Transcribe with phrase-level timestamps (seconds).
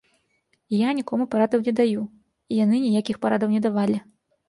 [0.77, 2.01] Я нікому парадаў не даю,
[2.51, 4.05] і яны ніякіх парадаў не давалі.